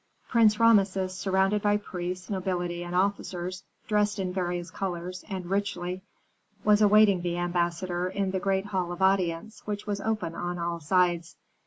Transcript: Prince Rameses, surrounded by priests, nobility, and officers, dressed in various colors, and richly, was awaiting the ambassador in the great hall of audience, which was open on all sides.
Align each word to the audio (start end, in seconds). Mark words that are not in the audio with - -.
Prince 0.29 0.59
Rameses, 0.59 1.13
surrounded 1.13 1.61
by 1.61 1.77
priests, 1.77 2.27
nobility, 2.27 2.83
and 2.83 2.95
officers, 2.95 3.63
dressed 3.87 4.17
in 4.17 4.33
various 4.33 4.71
colors, 4.71 5.23
and 5.29 5.45
richly, 5.45 6.01
was 6.63 6.81
awaiting 6.81 7.21
the 7.21 7.37
ambassador 7.37 8.07
in 8.07 8.31
the 8.31 8.39
great 8.39 8.65
hall 8.65 8.91
of 8.91 9.03
audience, 9.03 9.61
which 9.67 9.85
was 9.85 10.01
open 10.01 10.33
on 10.33 10.57
all 10.57 10.79
sides. 10.79 11.35